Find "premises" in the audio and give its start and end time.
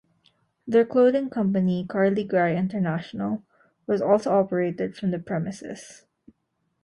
5.19-6.07